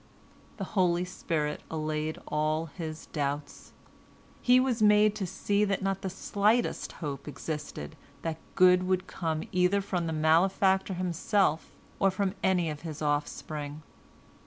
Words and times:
The 0.57 0.63
holy 0.73 1.05
spirit 1.05 1.61
allayed 1.69 2.17
all 2.27 2.65
his 2.75 3.05
doubts. 3.05 3.71
He 4.41 4.59
was 4.59 4.81
made 4.81 5.13
to 5.13 5.27
see 5.27 5.63
that 5.63 5.83
not 5.83 6.01
the 6.01 6.09
slightest 6.09 6.93
hope 6.93 7.27
existed 7.27 7.95
that 8.23 8.39
good 8.55 8.81
would 8.87 9.05
come 9.05 9.43
either 9.51 9.79
from 9.79 10.07
the 10.07 10.11
malefactor 10.11 10.95
himself 10.95 11.73
or 11.99 12.09
from 12.09 12.33
any 12.41 12.67
of 12.71 12.81
his 12.81 13.03
offspring. 13.03 13.83